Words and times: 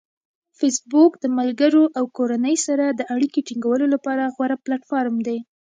فېسبوک 0.57 1.11
د 1.19 1.25
ملګرو 1.37 1.83
او 1.97 2.03
کورنۍ 2.17 2.55
سره 2.65 2.85
د 2.89 3.01
اړیکې 3.13 3.41
ټینګولو 3.47 3.85
لپاره 3.93 4.31
غوره 4.35 4.57
پلیټفارم 4.63 5.15
دی. 5.27 5.37